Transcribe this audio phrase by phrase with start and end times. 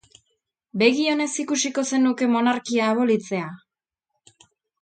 [0.83, 3.55] Begi onez ikusiko zenuke monarkia abolitzea?